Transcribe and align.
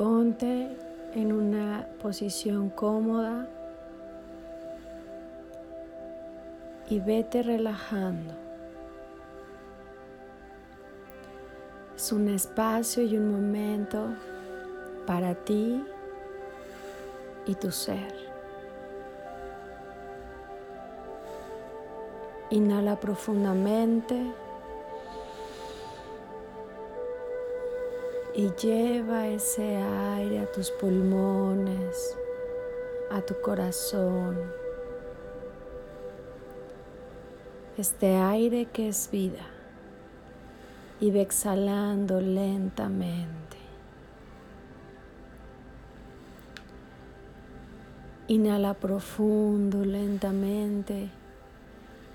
Ponte 0.00 0.78
en 1.12 1.30
una 1.30 1.86
posición 2.00 2.70
cómoda 2.70 3.46
y 6.88 7.00
vete 7.00 7.42
relajando. 7.42 8.32
Es 11.94 12.12
un 12.12 12.28
espacio 12.28 13.02
y 13.02 13.18
un 13.18 13.30
momento 13.30 14.06
para 15.06 15.34
ti 15.34 15.84
y 17.44 17.54
tu 17.56 17.70
ser. 17.70 18.14
Inhala 22.48 22.98
profundamente. 22.98 24.32
Y 28.34 28.50
lleva 28.50 29.28
ese 29.28 29.76
aire 29.76 30.40
a 30.40 30.52
tus 30.52 30.70
pulmones, 30.70 32.16
a 33.10 33.20
tu 33.22 33.40
corazón. 33.40 34.38
Este 37.76 38.16
aire 38.16 38.66
que 38.66 38.88
es 38.88 39.10
vida 39.10 39.46
y 41.00 41.10
ve 41.10 41.22
exhalando 41.22 42.20
lentamente. 42.20 43.56
Inhala 48.28 48.74
profundo, 48.74 49.84
lentamente 49.84 51.10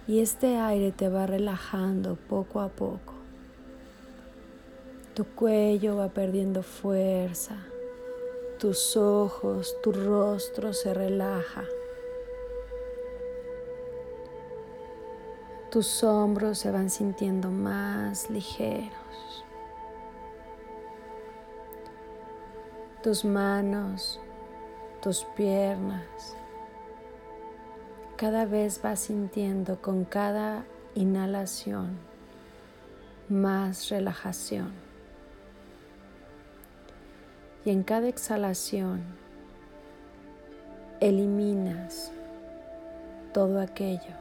y 0.08 0.20
este 0.20 0.58
aire 0.58 0.92
te 0.92 1.10
va 1.10 1.26
relajando 1.26 2.16
poco 2.16 2.62
a 2.62 2.70
poco. 2.70 3.15
Tu 5.16 5.24
cuello 5.24 5.96
va 5.96 6.10
perdiendo 6.10 6.62
fuerza, 6.62 7.56
tus 8.60 8.98
ojos, 8.98 9.78
tu 9.82 9.94
rostro 9.94 10.74
se 10.74 10.94
relaja. 10.94 11.64
Tus 15.72 16.04
hombros 16.04 16.58
se 16.58 16.70
van 16.70 16.90
sintiendo 16.90 17.50
más 17.50 18.30
ligeros. 18.30 19.46
Tus 23.02 23.24
manos, 23.24 24.20
tus 25.02 25.24
piernas. 25.38 26.36
Cada 28.18 28.44
vez 28.44 28.82
vas 28.82 29.00
sintiendo 29.00 29.82
con 29.82 30.04
cada 30.04 30.66
inhalación 30.94 31.98
más 33.30 33.88
relajación 33.88 34.85
y 37.66 37.72
en 37.72 37.84
cada 37.84 38.08
exhalación 38.08 39.04
eliminas 41.00 42.12
todo 43.34 43.60
aquello 43.60 44.14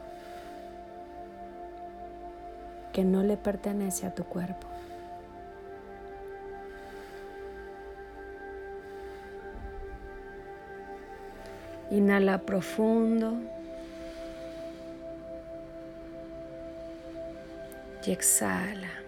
que 2.91 3.03
no 3.03 3.23
le 3.23 3.37
pertenece 3.37 4.07
a 4.07 4.15
tu 4.15 4.23
cuerpo. 4.23 4.67
Inhala 11.91 12.39
profundo 12.39 13.33
y 18.05 18.11
exhala. 18.11 19.04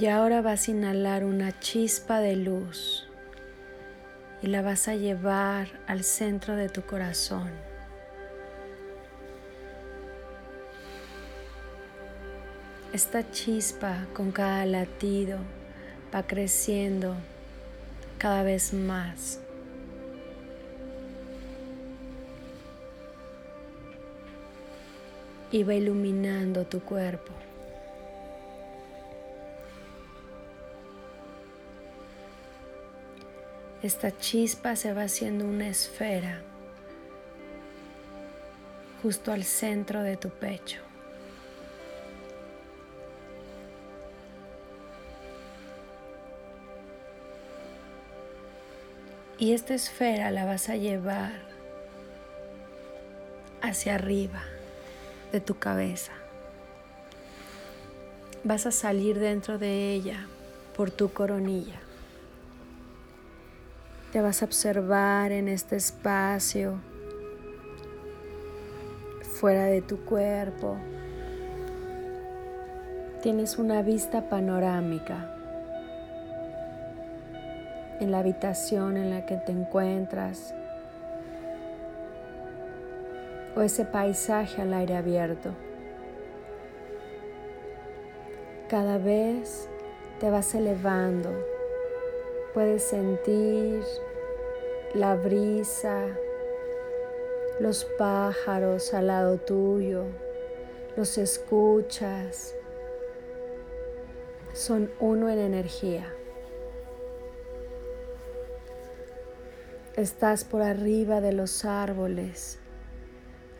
Y 0.00 0.06
ahora 0.06 0.42
vas 0.42 0.68
a 0.68 0.70
inhalar 0.70 1.24
una 1.24 1.58
chispa 1.58 2.20
de 2.20 2.36
luz 2.36 3.08
y 4.40 4.46
la 4.46 4.62
vas 4.62 4.86
a 4.86 4.94
llevar 4.94 5.66
al 5.88 6.04
centro 6.04 6.54
de 6.54 6.68
tu 6.68 6.82
corazón. 6.82 7.50
Esta 12.92 13.28
chispa 13.32 14.06
con 14.14 14.30
cada 14.30 14.66
latido 14.66 15.38
va 16.14 16.22
creciendo 16.22 17.16
cada 18.18 18.44
vez 18.44 18.72
más. 18.72 19.40
Y 25.50 25.64
va 25.64 25.74
iluminando 25.74 26.66
tu 26.66 26.78
cuerpo. 26.78 27.47
Esta 33.82 34.16
chispa 34.16 34.74
se 34.74 34.92
va 34.92 35.02
haciendo 35.02 35.44
una 35.44 35.68
esfera 35.68 36.42
justo 39.02 39.30
al 39.32 39.44
centro 39.44 40.02
de 40.02 40.16
tu 40.16 40.30
pecho. 40.30 40.80
Y 49.38 49.52
esta 49.52 49.74
esfera 49.74 50.32
la 50.32 50.44
vas 50.44 50.68
a 50.68 50.76
llevar 50.76 51.30
hacia 53.62 53.94
arriba 53.94 54.42
de 55.30 55.40
tu 55.40 55.56
cabeza. 55.60 56.12
Vas 58.42 58.66
a 58.66 58.72
salir 58.72 59.20
dentro 59.20 59.58
de 59.58 59.92
ella 59.92 60.26
por 60.76 60.90
tu 60.90 61.12
coronilla. 61.12 61.80
Te 64.12 64.22
vas 64.22 64.40
a 64.40 64.46
observar 64.46 65.32
en 65.32 65.48
este 65.48 65.76
espacio, 65.76 66.80
fuera 69.38 69.66
de 69.66 69.82
tu 69.82 69.98
cuerpo. 70.06 70.78
Tienes 73.22 73.58
una 73.58 73.82
vista 73.82 74.30
panorámica 74.30 75.34
en 78.00 78.10
la 78.10 78.20
habitación 78.20 78.96
en 78.96 79.10
la 79.10 79.26
que 79.26 79.36
te 79.36 79.52
encuentras 79.52 80.54
o 83.54 83.60
ese 83.60 83.84
paisaje 83.84 84.62
al 84.62 84.72
aire 84.72 84.96
abierto. 84.96 85.50
Cada 88.70 88.96
vez 88.96 89.68
te 90.18 90.30
vas 90.30 90.54
elevando 90.54 91.57
Puedes 92.54 92.82
sentir 92.82 93.82
la 94.94 95.14
brisa, 95.14 96.06
los 97.60 97.84
pájaros 97.98 98.94
al 98.94 99.08
lado 99.08 99.38
tuyo, 99.38 100.06
los 100.96 101.18
escuchas. 101.18 102.54
Son 104.54 104.90
uno 104.98 105.28
en 105.28 105.38
energía. 105.38 106.12
Estás 109.96 110.44
por 110.44 110.62
arriba 110.62 111.20
de 111.20 111.32
los 111.32 111.64
árboles. 111.64 112.58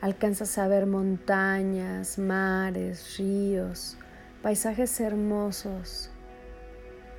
Alcanzas 0.01 0.57
a 0.57 0.69
ver 0.69 0.87
montañas, 0.87 2.19
mares, 2.19 3.19
ríos, 3.19 3.99
paisajes 4.43 5.01
hermosos 5.01 6.11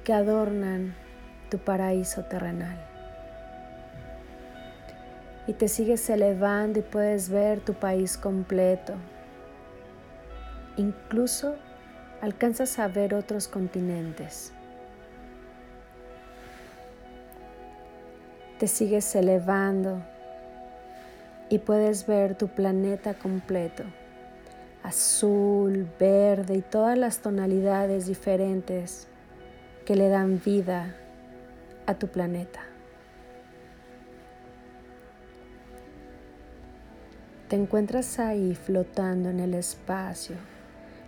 que 0.06 0.14
adornan 0.14 0.96
tu 1.50 1.58
paraíso 1.58 2.24
terrenal. 2.24 2.78
Y 5.48 5.54
te 5.54 5.68
sigues 5.68 6.10
elevando 6.10 6.80
y 6.80 6.84
puedes 6.84 7.30
ver 7.30 7.60
tu 7.60 7.74
país 7.74 8.18
completo. 8.18 8.94
Incluso 10.78 11.56
alcanzas 12.22 12.78
a 12.80 12.88
ver 12.88 13.16
otros 13.16 13.48
continentes. 13.48 14.54
Te 18.60 18.68
sigues 18.68 19.16
elevando 19.16 20.04
y 21.50 21.60
puedes 21.60 22.06
ver 22.06 22.36
tu 22.36 22.48
planeta 22.50 23.16
completo, 23.16 23.84
azul, 24.84 25.88
verde 26.00 26.56
y 26.56 26.62
todas 26.62 26.98
las 26.98 27.20
tonalidades 27.20 28.06
diferentes 28.06 29.08
que 29.86 29.96
le 29.96 30.10
dan 30.10 30.40
vida 30.44 30.96
a 31.90 31.96
tu 31.96 32.08
planeta. 32.08 32.62
Te 37.48 37.56
encuentras 37.56 38.20
ahí 38.20 38.54
flotando 38.54 39.30
en 39.30 39.40
el 39.40 39.56
espacio, 39.56 40.36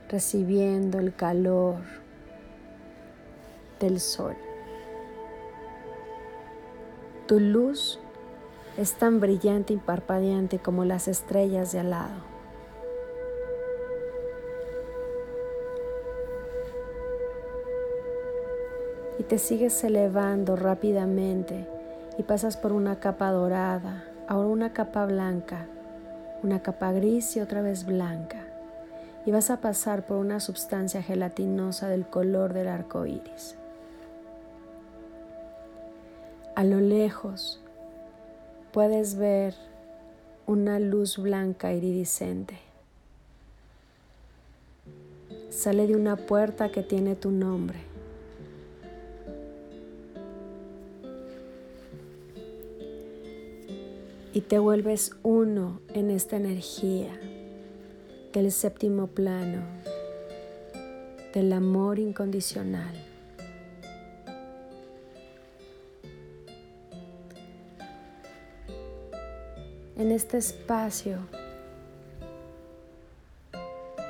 recibiendo 0.10 0.98
el 0.98 1.14
calor 1.14 1.82
del 3.80 4.00
sol. 4.00 4.36
Tu 7.28 7.40
luz 7.40 8.00
es 8.76 8.94
tan 8.94 9.20
brillante 9.20 9.74
y 9.74 9.78
parpadeante 9.78 10.58
como 10.58 10.84
las 10.84 11.08
estrellas 11.08 11.72
de 11.74 11.80
al 11.80 11.92
lado. 11.92 12.31
Te 19.32 19.38
sigues 19.38 19.82
elevando 19.86 20.58
rápidamente 20.58 21.66
y 22.18 22.24
pasas 22.24 22.58
por 22.58 22.74
una 22.74 23.00
capa 23.00 23.32
dorada, 23.32 24.04
ahora 24.28 24.50
una 24.50 24.74
capa 24.74 25.06
blanca, 25.06 25.68
una 26.44 26.62
capa 26.62 26.92
gris 26.92 27.38
y 27.38 27.40
otra 27.40 27.62
vez 27.62 27.86
blanca. 27.86 28.40
Y 29.26 29.32
vas 29.32 29.50
a 29.50 29.62
pasar 29.62 30.06
por 30.06 30.18
una 30.18 30.42
sustancia 30.42 31.02
gelatinosa 31.02 31.88
del 31.88 32.06
color 32.06 32.52
del 32.52 32.68
arco 32.68 33.06
iris. 33.06 33.56
A 36.56 36.66
lo 36.66 36.82
lejos 36.82 37.62
puedes 38.74 39.16
ver 39.16 39.56
una 40.46 40.78
luz 40.78 41.18
blanca 41.18 41.72
iridiscente. 41.72 42.58
Sale 45.50 45.88
de 45.88 45.96
una 45.96 46.18
puerta 46.18 46.70
que 46.70 46.84
tiene 46.84 47.16
tu 47.16 47.32
nombre. 47.32 47.91
Y 54.42 54.44
te 54.44 54.58
vuelves 54.58 55.12
uno 55.22 55.82
en 55.94 56.10
esta 56.10 56.36
energía 56.36 57.12
del 58.34 58.52
séptimo 58.52 59.06
plano, 59.06 59.62
del 61.32 61.54
amor 61.54 62.00
incondicional. 62.00 62.96
en 69.98 70.12
este 70.12 70.40
espacio 70.40 71.20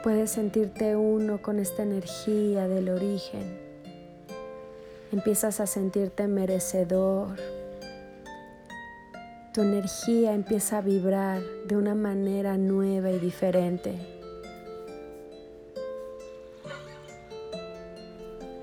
puedes 0.01 0.31
sentirte 0.31 0.95
uno 0.95 1.41
con 1.41 1.59
esta 1.59 1.83
energía 1.83 2.69
del 2.69 2.87
origen. 2.87 3.59
Empiezas 5.11 5.59
a 5.59 5.67
sentirte 5.67 6.29
merecedor. 6.29 7.60
Tu 9.53 9.61
energía 9.61 10.33
empieza 10.33 10.77
a 10.77 10.81
vibrar 10.81 11.41
de 11.67 11.75
una 11.75 11.93
manera 11.93 12.57
nueva 12.57 13.11
y 13.11 13.19
diferente. 13.19 13.95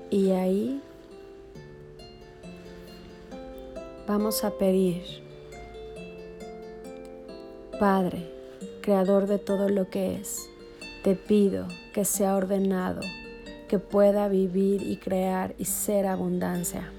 Y 0.09 0.31
ahí 0.31 0.81
vamos 4.07 4.43
a 4.43 4.49
pedir 4.49 5.03
Padre, 7.79 8.27
Creador 8.81 9.27
de 9.27 9.37
todo 9.37 9.69
lo 9.69 9.91
que 9.91 10.15
es, 10.15 10.49
te 11.03 11.13
pido 11.13 11.67
que 11.93 12.03
sea 12.03 12.35
ordenado, 12.35 13.01
que 13.67 13.77
pueda 13.77 14.27
vivir 14.27 14.81
y 14.81 14.97
crear 14.97 15.53
y 15.59 15.65
ser 15.65 16.07
abundancia. 16.07 16.91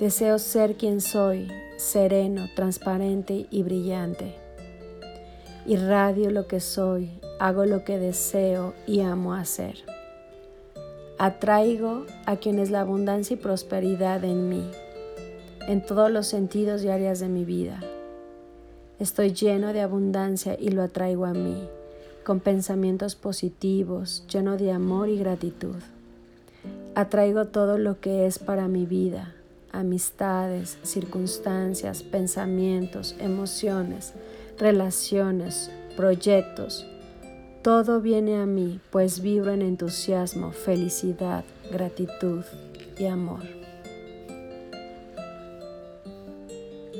Deseo 0.00 0.40
ser 0.40 0.74
quien 0.74 1.00
soy, 1.00 1.48
sereno, 1.76 2.46
transparente 2.54 3.46
y 3.50 3.62
brillante. 3.62 4.34
Irradio 5.66 6.30
lo 6.30 6.46
que 6.46 6.60
soy, 6.60 7.10
hago 7.38 7.64
lo 7.64 7.84
que 7.84 7.98
deseo 7.98 8.74
y 8.86 9.00
amo 9.00 9.34
hacer. 9.34 9.76
Atraigo 11.18 12.04
a 12.26 12.36
quienes 12.36 12.70
la 12.70 12.80
abundancia 12.80 13.34
y 13.34 13.38
prosperidad 13.38 14.24
en 14.24 14.48
mí, 14.48 14.70
en 15.68 15.84
todos 15.84 16.10
los 16.10 16.26
sentidos 16.26 16.84
y 16.84 16.88
áreas 16.88 17.20
de 17.20 17.28
mi 17.28 17.44
vida 17.44 17.80
Estoy 18.98 19.34
lleno 19.34 19.74
de 19.74 19.82
abundancia 19.82 20.56
y 20.58 20.70
lo 20.70 20.82
atraigo 20.82 21.26
a 21.26 21.34
mí, 21.34 21.68
con 22.24 22.40
pensamientos 22.40 23.14
positivos, 23.14 24.24
lleno 24.26 24.56
de 24.56 24.72
amor 24.72 25.10
y 25.10 25.18
gratitud. 25.18 25.76
Atraigo 26.94 27.44
todo 27.44 27.76
lo 27.76 28.00
que 28.00 28.24
es 28.24 28.38
para 28.38 28.68
mi 28.68 28.86
vida, 28.86 29.34
amistades, 29.76 30.78
circunstancias, 30.82 32.02
pensamientos, 32.02 33.14
emociones, 33.18 34.14
relaciones, 34.58 35.70
proyectos. 35.96 36.86
Todo 37.62 38.00
viene 38.00 38.36
a 38.36 38.46
mí, 38.46 38.80
pues 38.90 39.20
vibro 39.20 39.52
en 39.52 39.62
entusiasmo, 39.62 40.52
felicidad, 40.52 41.44
gratitud 41.70 42.44
y 42.98 43.06
amor. 43.06 43.42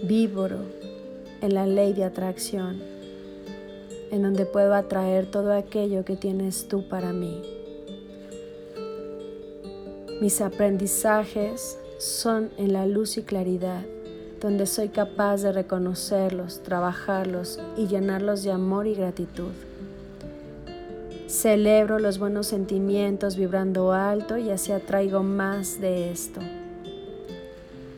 Vibro 0.02 0.58
en 1.40 1.55
la 1.55 1.67
ley 1.67 1.94
de 1.94 2.05
atracción, 2.05 2.82
en 4.11 4.23
donde 4.23 4.44
puedo 4.44 4.75
atraer 4.75 5.31
todo 5.31 5.52
aquello 5.52 6.05
que 6.05 6.17
tienes 6.17 6.69
tú 6.69 6.88
para 6.88 7.12
mí. 7.12 7.43
Mis 10.20 10.40
aprendizajes 10.40 11.78
son 11.99 12.51
en 12.59 12.73
la 12.73 12.87
luz 12.87 13.17
y 13.17 13.23
claridad, 13.23 13.85
donde 14.41 14.67
soy 14.67 14.89
capaz 14.89 15.43
de 15.43 15.53
reconocerlos, 15.53 16.63
trabajarlos 16.63 17.59
y 17.77 17.87
llenarlos 17.87 18.43
de 18.43 18.53
amor 18.53 18.87
y 18.87 18.95
gratitud. 18.95 19.53
Celebro 21.27 21.99
los 21.99 22.19
buenos 22.19 22.47
sentimientos 22.47 23.37
vibrando 23.37 23.93
alto 23.93 24.37
y 24.37 24.51
así 24.51 24.73
atraigo 24.73 25.23
más 25.23 25.81
de 25.81 26.11
esto. 26.11 26.41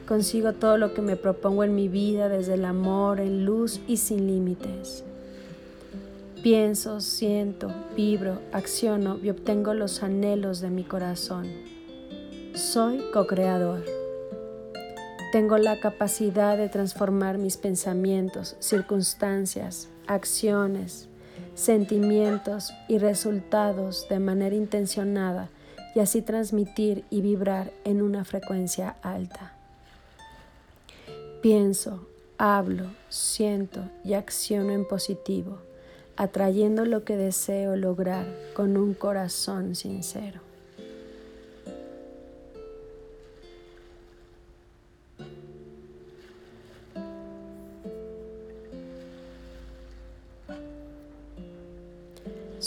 Consigo 0.06 0.54
todo 0.54 0.78
lo 0.78 0.94
que 0.94 1.02
me 1.02 1.16
propongo 1.16 1.64
en 1.64 1.74
mi 1.74 1.88
vida 1.88 2.30
desde 2.30 2.54
el 2.54 2.64
amor, 2.64 3.20
en 3.20 3.44
luz 3.44 3.80
y 3.86 3.98
sin 3.98 4.26
límites. 4.26 5.04
Pienso, 6.42 7.00
siento, 7.00 7.70
vibro, 7.94 8.38
acciono 8.52 9.18
y 9.22 9.28
obtengo 9.28 9.74
los 9.74 10.02
anhelos 10.02 10.60
de 10.60 10.70
mi 10.70 10.84
corazón. 10.84 11.46
Soy 12.58 12.98
co-creador. 13.12 13.84
Tengo 15.30 15.58
la 15.58 15.78
capacidad 15.78 16.58
de 16.58 16.68
transformar 16.68 17.38
mis 17.38 17.56
pensamientos, 17.56 18.56
circunstancias, 18.58 19.88
acciones, 20.08 21.08
sentimientos 21.54 22.74
y 22.88 22.98
resultados 22.98 24.08
de 24.08 24.18
manera 24.18 24.56
intencionada 24.56 25.50
y 25.94 26.00
así 26.00 26.20
transmitir 26.20 27.04
y 27.10 27.20
vibrar 27.20 27.70
en 27.84 28.02
una 28.02 28.24
frecuencia 28.24 28.96
alta. 29.02 29.52
Pienso, 31.40 32.08
hablo, 32.38 32.86
siento 33.08 33.84
y 34.02 34.14
acciono 34.14 34.72
en 34.72 34.84
positivo, 34.84 35.58
atrayendo 36.16 36.84
lo 36.84 37.04
que 37.04 37.16
deseo 37.16 37.76
lograr 37.76 38.26
con 38.56 38.76
un 38.76 38.94
corazón 38.94 39.76
sincero. 39.76 40.47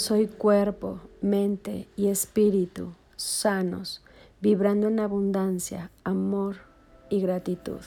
Soy 0.02 0.26
cuerpo, 0.26 1.00
mente 1.22 1.88
y 1.96 2.08
espíritu 2.08 2.96
sanos, 3.18 4.02
vibrando 4.42 4.88
en 4.88 5.00
abundancia, 5.00 5.92
amor 6.04 6.56
y 7.12 7.22
gratitud. 7.22 7.82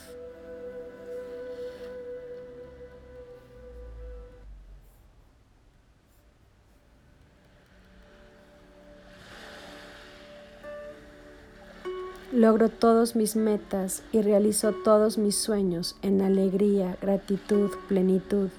Logro 12.33 12.69
todos 12.69 13.17
mis 13.17 13.35
metas 13.35 14.05
y 14.13 14.23
realizo 14.23 14.73
todos 14.73 15.19
mis 15.19 15.35
sueños 15.35 15.97
en 16.03 16.23
alegría, 16.23 16.97
gratitud, 17.03 17.73
plenitud, 17.89 18.51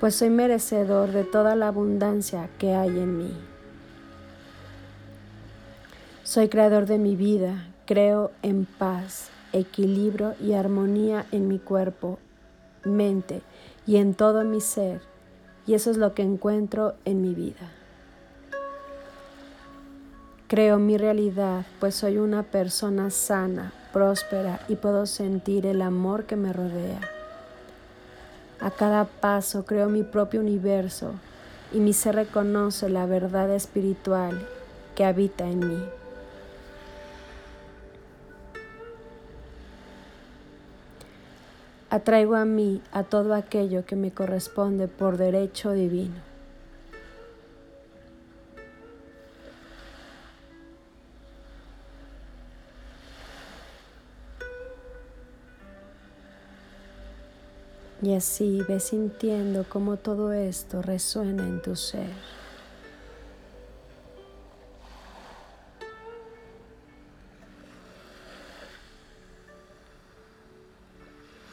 pues 0.00 0.14
soy 0.14 0.30
merecedor 0.30 1.12
de 1.12 1.24
toda 1.24 1.54
la 1.54 1.68
abundancia 1.68 2.48
que 2.58 2.74
hay 2.74 2.88
en 2.88 3.18
mí. 3.18 3.36
Soy 6.24 6.48
creador 6.48 6.86
de 6.86 6.98
mi 6.98 7.16
vida, 7.16 7.68
creo 7.84 8.30
en 8.42 8.64
paz, 8.64 9.28
equilibrio 9.52 10.34
y 10.40 10.54
armonía 10.54 11.26
en 11.32 11.48
mi 11.48 11.58
cuerpo, 11.58 12.18
mente 12.82 13.42
y 13.86 13.96
en 13.96 14.14
todo 14.14 14.42
mi 14.44 14.62
ser, 14.62 15.02
y 15.66 15.74
eso 15.74 15.90
es 15.90 15.98
lo 15.98 16.14
que 16.14 16.22
encuentro 16.22 16.94
en 17.04 17.20
mi 17.20 17.34
vida. 17.34 17.70
Creo 20.48 20.78
mi 20.78 20.96
realidad, 20.96 21.66
pues 21.78 21.94
soy 21.94 22.16
una 22.16 22.42
persona 22.44 23.10
sana, 23.10 23.72
próspera 23.92 24.60
y 24.66 24.76
puedo 24.76 25.04
sentir 25.04 25.66
el 25.66 25.82
amor 25.82 26.24
que 26.24 26.36
me 26.36 26.52
rodea. 26.52 27.00
A 28.60 28.70
cada 28.70 29.06
paso 29.06 29.64
creo 29.64 29.88
mi 29.88 30.02
propio 30.02 30.40
universo 30.40 31.12
y 31.72 31.80
mi 31.80 31.94
ser 31.94 32.16
reconoce 32.16 32.90
la 32.90 33.06
verdad 33.06 33.50
espiritual 33.50 34.46
que 34.94 35.04
habita 35.04 35.46
en 35.46 35.60
mí. 35.60 35.82
Atraigo 41.88 42.36
a 42.36 42.44
mí 42.44 42.82
a 42.92 43.02
todo 43.02 43.34
aquello 43.34 43.84
que 43.84 43.96
me 43.96 44.12
corresponde 44.12 44.88
por 44.88 45.16
derecho 45.16 45.72
divino. 45.72 46.29
Y 58.02 58.14
así 58.14 58.62
ves 58.66 58.84
sintiendo 58.84 59.66
cómo 59.68 59.96
todo 59.96 60.32
esto 60.32 60.80
resuena 60.80 61.46
en 61.46 61.60
tu 61.60 61.76
ser. 61.76 62.08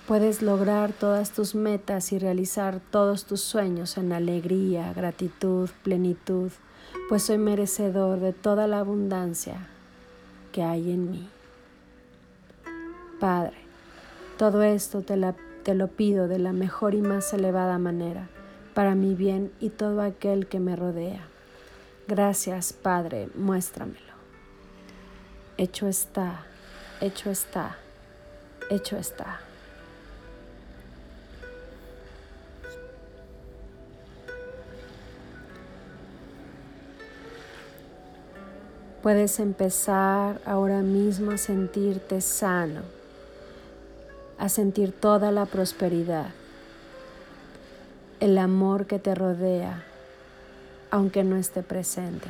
Puedes 0.08 0.42
lograr 0.42 0.94
todas 0.94 1.32
tus 1.32 1.54
metas 1.54 2.14
y 2.14 2.18
realizar 2.18 2.80
todos 2.92 3.26
tus 3.26 3.42
sueños 3.42 3.98
en 3.98 4.14
alegría, 4.14 4.94
gratitud, 4.94 5.70
plenitud, 5.84 6.50
pues 7.10 7.24
soy 7.24 7.38
merecedor 7.38 8.22
de 8.22 8.32
toda 8.32 8.68
la 8.68 8.80
abundancia 8.80 9.68
que 10.54 10.64
hay 10.64 10.92
en 10.92 11.12
mí. 11.12 11.28
Padre, 13.20 13.58
todo 14.38 14.64
esto 14.64 15.02
te, 15.02 15.18
te, 15.68 15.76
lo 15.76 15.90
pido 15.90 16.30
de 16.30 16.40
la 16.40 16.54
mejor 16.54 16.96
y 16.96 17.02
más 17.02 17.34
elevada 17.34 17.78
manera, 17.78 18.30
para 18.74 18.96
mi 18.96 19.16
bien 19.16 19.52
y 19.60 19.70
todo 19.70 20.02
aquel 20.02 20.48
que 20.48 20.62
me 20.62 20.78
rodea. 20.78 21.28
Gracias, 22.08 22.72
Padre, 22.72 23.28
muéstramelo. 23.36 24.14
Hecho 25.58 25.88
está, 25.88 26.46
hecho 27.02 27.30
está, 27.30 27.76
hecho 28.70 28.96
está. 28.96 29.42
Puedes 39.04 39.40
empezar 39.42 40.40
ahora 40.46 40.82
mismo 40.82 41.32
a 41.32 41.38
sentirte 41.38 42.22
sano, 42.22 42.84
a 44.38 44.50
sentir 44.50 44.92
toda 44.92 45.32
la 45.32 45.46
prosperidad, 45.46 46.28
el 48.20 48.38
amor 48.38 48.86
que 48.86 49.00
te 49.00 49.16
rodea, 49.16 49.84
aunque 50.92 51.24
no 51.24 51.36
esté 51.36 51.64
presente. 51.64 52.28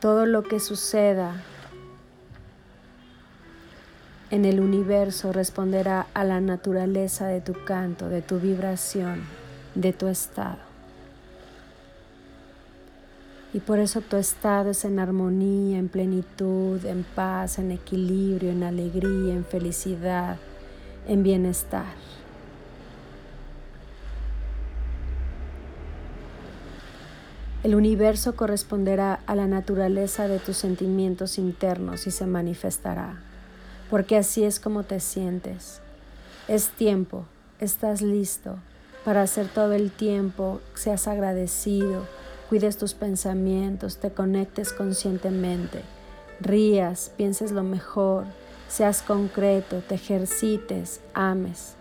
Todo 0.00 0.26
lo 0.26 0.42
que 0.42 0.60
suceda 0.60 1.42
en 4.30 4.44
el 4.44 4.60
universo 4.60 5.32
responderá 5.32 6.06
a 6.12 6.24
la 6.24 6.40
naturaleza 6.40 7.26
de 7.26 7.40
tu 7.40 7.54
canto, 7.64 8.08
de 8.08 8.20
tu 8.20 8.38
vibración 8.38 9.22
de 9.74 9.92
tu 9.92 10.06
estado. 10.06 10.73
Y 13.54 13.60
por 13.60 13.78
eso 13.78 14.00
tu 14.00 14.16
estado 14.16 14.70
es 14.70 14.84
en 14.84 14.98
armonía, 14.98 15.78
en 15.78 15.88
plenitud, 15.88 16.84
en 16.84 17.04
paz, 17.04 17.60
en 17.60 17.70
equilibrio, 17.70 18.50
en 18.50 18.64
alegría, 18.64 19.32
en 19.32 19.44
felicidad, 19.44 20.38
en 21.06 21.22
bienestar. 21.22 21.94
El 27.62 27.76
universo 27.76 28.34
corresponderá 28.34 29.20
a 29.24 29.36
la 29.36 29.46
naturaleza 29.46 30.26
de 30.26 30.40
tus 30.40 30.56
sentimientos 30.56 31.38
internos 31.38 32.08
y 32.08 32.10
se 32.10 32.26
manifestará, 32.26 33.22
porque 33.88 34.16
así 34.16 34.42
es 34.42 34.58
como 34.58 34.82
te 34.82 34.98
sientes. 34.98 35.80
Es 36.48 36.70
tiempo, 36.70 37.24
estás 37.60 38.02
listo, 38.02 38.56
para 39.04 39.22
hacer 39.22 39.46
todo 39.46 39.74
el 39.74 39.92
tiempo, 39.92 40.60
seas 40.74 41.06
agradecido, 41.06 42.04
cuides 42.48 42.76
tus 42.76 42.94
pensamientos, 42.94 43.98
te 43.98 44.10
conectes 44.10 44.72
conscientemente, 44.72 45.80
rías, 46.40 47.10
pienses 47.16 47.52
lo 47.52 47.62
mejor, 47.62 48.24
seas 48.68 49.02
concreto, 49.02 49.82
te 49.86 49.94
ejercites, 49.94 51.00
ames, 51.14 51.74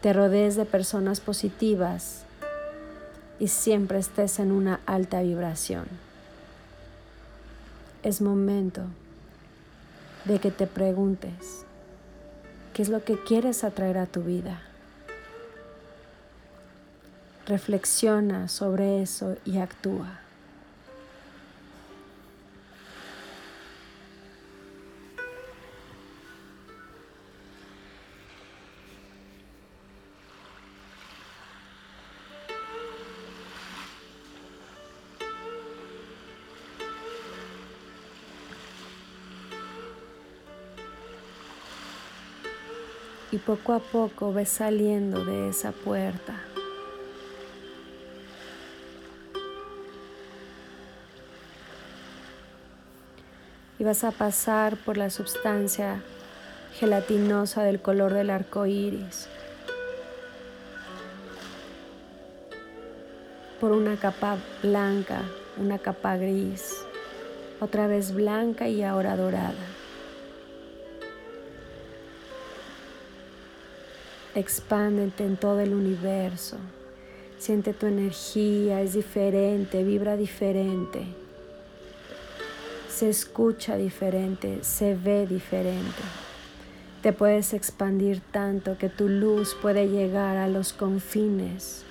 te 0.00 0.12
rodees 0.12 0.56
de 0.56 0.64
personas 0.64 1.20
positivas 1.20 2.24
y 3.38 3.48
siempre 3.48 3.98
estés 3.98 4.38
en 4.38 4.52
una 4.52 4.80
alta 4.86 5.22
vibración. 5.22 5.86
Es 8.02 8.20
momento 8.20 8.82
de 10.24 10.38
que 10.38 10.50
te 10.50 10.66
preguntes, 10.66 11.64
¿qué 12.72 12.82
es 12.82 12.88
lo 12.88 13.04
que 13.04 13.22
quieres 13.22 13.64
atraer 13.64 13.98
a 13.98 14.06
tu 14.06 14.22
vida? 14.22 14.62
Reflexiona 17.50 18.46
sobre 18.46 19.02
eso 19.02 19.36
y 19.44 19.58
actúa. 19.58 20.20
y 43.32 43.38
poco 43.38 43.72
a 43.74 43.78
poco 43.78 44.32
ves 44.32 44.48
saliendo 44.48 45.24
de 45.24 45.50
esa 45.50 45.70
puerta. 45.70 46.49
Y 53.80 53.82
vas 53.82 54.04
a 54.04 54.10
pasar 54.10 54.76
por 54.76 54.98
la 54.98 55.08
sustancia 55.08 56.02
gelatinosa 56.78 57.62
del 57.62 57.80
color 57.80 58.12
del 58.12 58.28
arco 58.28 58.66
iris, 58.66 59.26
por 63.58 63.72
una 63.72 63.96
capa 63.96 64.36
blanca, 64.62 65.22
una 65.56 65.78
capa 65.78 66.18
gris, 66.18 66.76
otra 67.58 67.86
vez 67.86 68.12
blanca 68.12 68.68
y 68.68 68.82
ahora 68.82 69.16
dorada. 69.16 69.54
Expándete 74.34 75.24
en 75.24 75.38
todo 75.38 75.60
el 75.60 75.72
universo. 75.72 76.58
Siente 77.38 77.72
tu 77.72 77.86
energía, 77.86 78.82
es 78.82 78.92
diferente, 78.92 79.82
vibra 79.84 80.18
diferente 80.18 81.29
se 83.00 83.08
escucha 83.08 83.76
diferente, 83.76 84.58
se 84.60 84.94
ve 84.94 85.26
diferente. 85.26 86.02
Te 87.00 87.14
puedes 87.14 87.54
expandir 87.54 88.20
tanto 88.20 88.76
que 88.76 88.90
tu 88.90 89.08
luz 89.08 89.56
puede 89.62 89.88
llegar 89.88 90.36
a 90.36 90.48
los 90.48 90.74
confines 90.74 91.82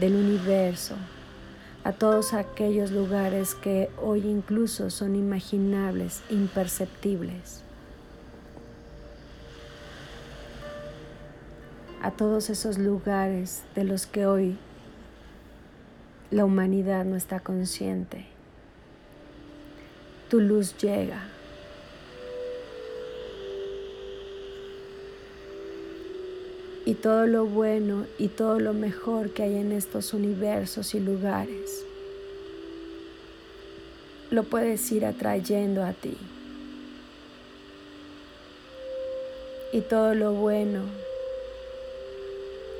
del 0.00 0.16
universo, 0.16 0.96
a 1.84 1.92
todos 1.92 2.34
aquellos 2.34 2.90
lugares 2.90 3.54
que 3.54 3.88
hoy 4.02 4.26
incluso 4.26 4.90
son 4.90 5.14
imaginables, 5.14 6.20
imperceptibles. 6.28 7.62
A 12.02 12.10
todos 12.10 12.50
esos 12.50 12.78
lugares 12.78 13.62
de 13.76 13.84
los 13.84 14.06
que 14.06 14.26
hoy 14.26 14.58
la 16.34 16.44
humanidad 16.44 17.04
no 17.04 17.14
está 17.14 17.38
consciente. 17.38 18.26
Tu 20.28 20.40
luz 20.40 20.76
llega. 20.78 21.28
Y 26.84 26.94
todo 26.94 27.28
lo 27.28 27.46
bueno 27.46 28.06
y 28.18 28.26
todo 28.26 28.58
lo 28.58 28.72
mejor 28.74 29.30
que 29.30 29.44
hay 29.44 29.54
en 29.58 29.70
estos 29.70 30.12
universos 30.12 30.96
y 30.96 31.00
lugares 31.00 31.86
lo 34.30 34.42
puedes 34.42 34.90
ir 34.90 35.06
atrayendo 35.06 35.84
a 35.84 35.92
ti. 35.92 36.16
Y 39.72 39.82
todo 39.82 40.16
lo 40.16 40.32
bueno 40.32 40.82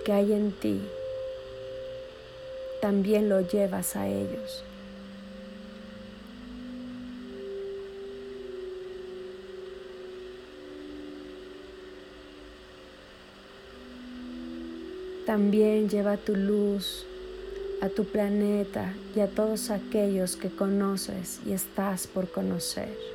que 0.04 0.12
hay 0.12 0.32
en 0.32 0.50
ti 0.50 0.80
también 2.84 3.30
lo 3.30 3.40
llevas 3.40 3.96
a 3.96 4.06
ellos. 4.06 4.62
También 15.24 15.88
lleva 15.88 16.18
tu 16.18 16.36
luz 16.36 17.06
a 17.80 17.88
tu 17.88 18.04
planeta 18.04 18.92
y 19.16 19.20
a 19.20 19.28
todos 19.28 19.70
aquellos 19.70 20.36
que 20.36 20.50
conoces 20.50 21.40
y 21.46 21.52
estás 21.52 22.06
por 22.06 22.30
conocer. 22.30 23.13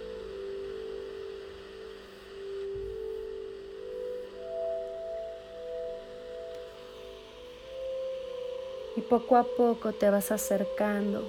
Y 9.00 9.02
poco 9.02 9.38
a 9.38 9.46
poco 9.46 9.94
te 9.94 10.10
vas 10.10 10.30
acercando 10.30 11.24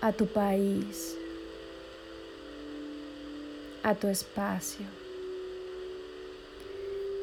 a 0.00 0.12
tu 0.12 0.26
país, 0.26 1.16
a 3.84 3.94
tu 3.94 4.08
espacio 4.08 4.86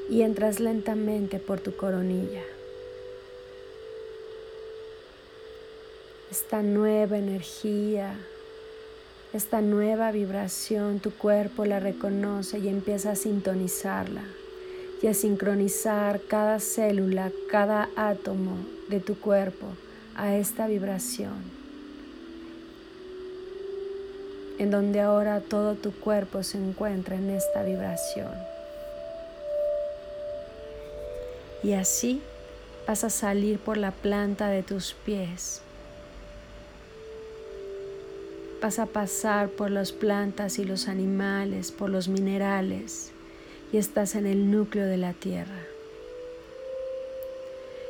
y 0.09 0.21
entras 0.21 0.61
lentamente 0.61 1.37
por 1.39 1.59
tu 1.59 1.75
coronilla. 1.75 2.43
Esta 6.31 6.61
nueva 6.61 7.17
energía, 7.17 8.15
esta 9.33 9.59
nueva 9.59 10.13
vibración, 10.13 11.01
tu 11.01 11.11
cuerpo 11.11 11.65
la 11.65 11.81
reconoce 11.81 12.59
y 12.59 12.69
empieza 12.69 13.11
a 13.11 13.15
sintonizarla 13.17 14.23
y 15.01 15.07
a 15.07 15.13
sincronizar 15.13 16.21
cada 16.27 16.59
célula, 16.59 17.31
cada 17.49 17.89
átomo 17.95 18.57
de 18.89 18.99
tu 18.99 19.17
cuerpo 19.17 19.67
a 20.15 20.35
esta 20.35 20.67
vibración. 20.67 21.59
En 24.57 24.71
donde 24.71 24.99
ahora 24.99 25.39
todo 25.39 25.75
tu 25.75 25.93
cuerpo 25.93 26.43
se 26.43 26.57
encuentra 26.57 27.15
en 27.15 27.29
esta 27.29 27.63
vibración. 27.63 28.33
Y 31.63 31.73
así 31.73 32.21
vas 32.85 33.05
a 33.05 33.09
salir 33.09 33.57
por 33.57 33.77
la 33.77 33.91
planta 33.91 34.49
de 34.49 34.63
tus 34.63 34.93
pies. 34.93 35.61
Vas 38.61 38.79
a 38.79 38.85
pasar 38.85 39.47
por 39.47 39.71
las 39.71 39.93
plantas 39.93 40.59
y 40.59 40.65
los 40.65 40.89
animales, 40.89 41.71
por 41.71 41.89
los 41.89 42.09
minerales 42.09 43.13
y 43.71 43.77
estás 43.77 44.15
en 44.15 44.25
el 44.25 44.49
núcleo 44.49 44.85
de 44.85 44.97
la 44.97 45.13
tierra, 45.13 45.63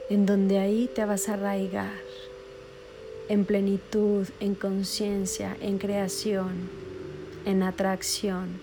en 0.09 0.25
donde 0.25 0.59
ahí 0.59 0.89
te 0.93 1.05
vas 1.05 1.29
a 1.29 1.35
arraigar 1.35 1.99
en 3.29 3.45
plenitud, 3.45 4.27
en 4.39 4.55
conciencia, 4.55 5.55
en 5.61 5.77
creación, 5.77 6.69
en 7.45 7.63
atracción 7.63 8.59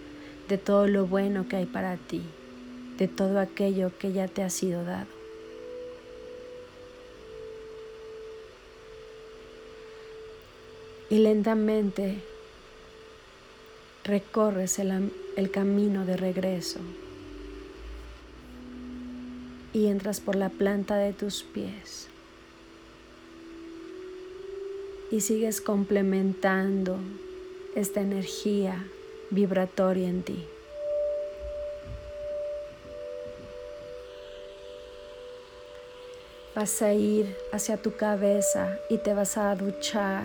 de 0.49 0.59
todo 0.59 0.89
lo 0.89 1.07
bueno 1.07 1.49
que 1.49 1.57
hay 1.57 1.67
para 1.67 1.97
ti, 1.97 2.23
de 2.99 3.09
todo 3.09 3.39
aquello 3.39 3.93
que 3.99 4.13
ya 4.13 4.29
te 4.29 4.43
ha 4.43 4.51
sido 4.51 4.85
dado. 4.85 5.07
Y 11.09 11.19
lentamente 11.19 12.17
recorres 14.03 14.81
el, 14.81 15.13
el 15.37 15.51
camino 15.53 16.05
de 16.05 16.17
regreso 16.17 16.81
y 19.77 19.89
entras 19.89 20.21
por 20.21 20.37
la 20.37 20.49
planta 20.49 20.97
de 20.97 21.13
tus 21.13 21.43
pies 21.43 22.09
y 25.11 25.21
sigues 25.21 25.61
complementando 25.61 26.97
esta 27.75 28.01
energía 28.01 28.83
vibratoria 29.31 30.09
en 30.09 30.23
ti. 30.23 30.47
Vas 36.55 36.81
a 36.81 36.95
ir 36.95 37.37
hacia 37.53 37.77
tu 37.77 37.97
cabeza 37.97 38.79
y 38.89 38.97
te 38.97 39.13
vas 39.13 39.37
a 39.37 39.55
duchar 39.57 40.25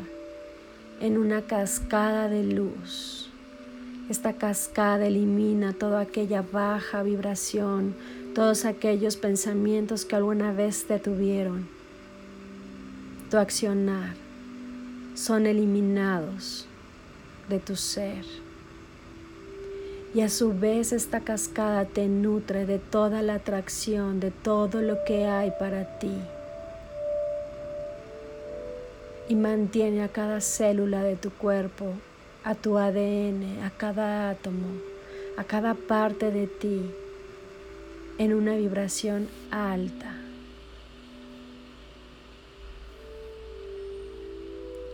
en 1.01 1.17
una 1.17 1.41
cascada 1.41 2.29
de 2.29 2.43
luz. 2.43 3.29
Esta 4.09 4.31
cascada 4.31 5.07
elimina 5.07 5.73
toda 5.73 5.99
aquella 5.99 6.41
baja 6.41 7.03
vibración, 7.03 7.95
todos 8.33 8.63
aquellos 8.63 9.17
pensamientos 9.17 10.05
que 10.05 10.15
alguna 10.15 10.53
vez 10.53 10.85
te 10.85 10.99
tuvieron. 10.99 11.67
Tu 13.29 13.37
accionar 13.37 14.15
son 15.15 15.45
eliminados 15.45 16.65
de 17.49 17.59
tu 17.59 17.75
ser. 17.75 18.23
Y 20.13 20.21
a 20.21 20.29
su 20.29 20.57
vez 20.57 20.91
esta 20.93 21.21
cascada 21.21 21.85
te 21.85 22.07
nutre 22.07 22.65
de 22.65 22.79
toda 22.79 23.21
la 23.21 23.35
atracción, 23.35 24.19
de 24.19 24.31
todo 24.31 24.81
lo 24.81 25.03
que 25.05 25.25
hay 25.25 25.51
para 25.59 25.99
ti. 25.99 26.15
Y 29.27 29.35
mantiene 29.35 30.03
a 30.03 30.09
cada 30.09 30.41
célula 30.41 31.03
de 31.03 31.15
tu 31.15 31.31
cuerpo, 31.31 31.93
a 32.43 32.55
tu 32.55 32.77
ADN, 32.77 33.63
a 33.63 33.71
cada 33.77 34.29
átomo, 34.29 34.67
a 35.37 35.43
cada 35.43 35.73
parte 35.73 36.31
de 36.31 36.47
ti 36.47 36.81
en 38.17 38.33
una 38.33 38.55
vibración 38.55 39.27
alta. 39.51 40.15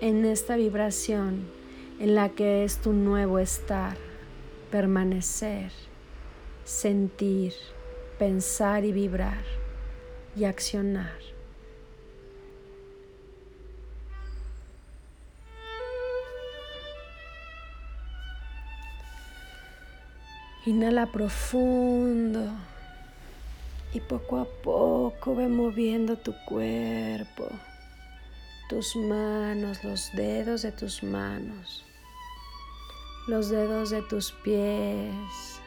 En 0.01 0.25
esta 0.25 0.55
vibración 0.55 1.45
en 1.99 2.15
la 2.15 2.29
que 2.29 2.63
es 2.63 2.77
tu 2.77 2.93
nuevo 2.93 3.39
estar, 3.39 3.97
permanecer, 4.71 5.71
sentir, 6.63 7.53
pensar 8.19 8.85
y 8.85 8.91
vibrar 8.91 9.43
y 10.35 10.45
accionar. 10.45 11.17
Inhala 20.65 21.05
profundo 21.11 22.51
y 23.93 23.99
poco 24.01 24.39
a 24.39 24.45
poco 24.45 25.35
ve 25.35 25.47
moviendo 25.47 26.17
tu 26.17 26.33
cuerpo, 26.45 27.47
tus 28.69 28.95
manos, 28.95 29.83
los 29.83 30.11
dedos 30.13 30.61
de 30.63 30.71
tus 30.71 31.03
manos, 31.03 31.85
los 33.27 33.49
dedos 33.49 33.89
de 33.89 34.01
tus 34.03 34.31
pies, 34.43 35.61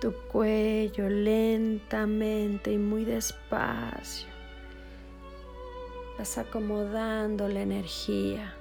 tu 0.00 0.12
cuello 0.32 1.08
lentamente 1.08 2.72
y 2.72 2.78
muy 2.78 3.04
despacio. 3.04 4.28
Vas 6.18 6.36
acomodando 6.36 7.48
la 7.48 7.62
energía. 7.62 8.59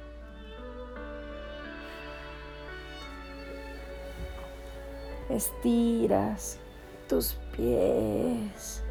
Estiras 5.29 6.57
tus 7.07 7.33
pies, 7.55 8.81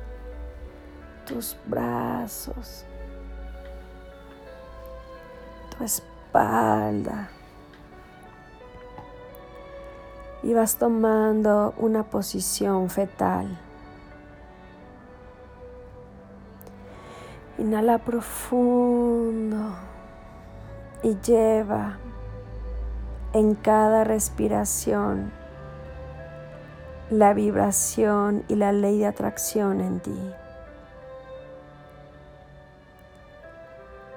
tus 1.27 1.57
brazos, 1.67 2.85
tu 5.77 5.83
espalda. 5.83 7.29
Y 10.45 10.55
vas 10.55 10.77
tomando 10.77 11.75
una 11.77 12.05
posición 12.05 12.89
fetal. 12.89 13.59
Inhala 17.59 17.99
profundo 17.99 19.75
y 21.03 21.17
lleva 21.21 21.99
en 23.33 23.57
cada 23.57 24.05
respiración 24.05 25.33
la 27.11 27.33
vibración 27.33 28.45
y 28.49 28.57
la 28.57 28.73
ley 28.73 28.99
de 28.99 29.07
atracción 29.07 29.81
en 29.81 30.01
ti. 30.01 30.33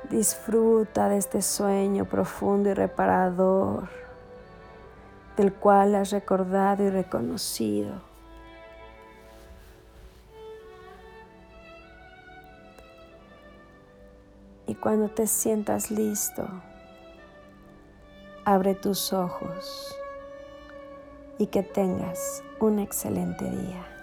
Disfruta 0.10 1.08
de 1.08 1.18
este 1.18 1.42
sueño 1.42 2.04
profundo 2.04 2.70
y 2.70 2.74
reparador 2.74 3.88
del 5.38 5.54
cual 5.54 5.96
has 5.96 6.12
recordado 6.12 6.84
y 6.84 6.90
reconocido. 6.90 7.94
Y 14.68 14.76
cuando 14.76 15.10
te 15.10 15.28
sientas 15.28 15.92
listo, 15.92 16.46
abre 18.44 18.76
tus 18.76 19.14
ojos 19.14 19.96
y 21.38 21.48
que 21.48 21.64
tengas 21.64 22.44
un 22.62 22.80
excelente 22.80 23.50
día. 23.50 24.01